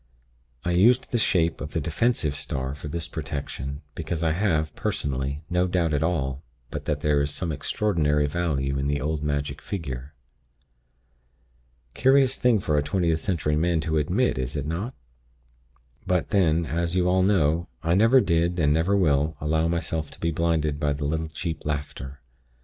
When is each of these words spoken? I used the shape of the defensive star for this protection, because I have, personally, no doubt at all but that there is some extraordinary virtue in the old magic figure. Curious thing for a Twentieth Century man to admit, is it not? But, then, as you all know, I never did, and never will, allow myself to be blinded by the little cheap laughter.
I 0.65 0.71
used 0.71 1.11
the 1.11 1.19
shape 1.19 1.61
of 1.61 1.73
the 1.73 1.79
defensive 1.79 2.33
star 2.33 2.73
for 2.73 2.87
this 2.87 3.07
protection, 3.07 3.83
because 3.93 4.23
I 4.23 4.31
have, 4.31 4.75
personally, 4.75 5.43
no 5.47 5.67
doubt 5.67 5.93
at 5.93 6.01
all 6.01 6.41
but 6.71 6.85
that 6.85 7.01
there 7.01 7.21
is 7.21 7.29
some 7.29 7.51
extraordinary 7.51 8.25
virtue 8.25 8.79
in 8.79 8.87
the 8.87 8.99
old 8.99 9.21
magic 9.21 9.61
figure. 9.61 10.15
Curious 11.93 12.37
thing 12.37 12.59
for 12.59 12.79
a 12.79 12.81
Twentieth 12.81 13.21
Century 13.21 13.55
man 13.55 13.79
to 13.81 13.99
admit, 13.99 14.39
is 14.39 14.55
it 14.55 14.65
not? 14.65 14.95
But, 16.07 16.31
then, 16.31 16.65
as 16.65 16.95
you 16.95 17.07
all 17.07 17.21
know, 17.21 17.67
I 17.83 17.93
never 17.93 18.19
did, 18.21 18.59
and 18.59 18.73
never 18.73 18.97
will, 18.97 19.37
allow 19.39 19.67
myself 19.67 20.09
to 20.09 20.19
be 20.19 20.31
blinded 20.31 20.79
by 20.79 20.93
the 20.93 21.05
little 21.05 21.29
cheap 21.29 21.63
laughter. 21.63 22.21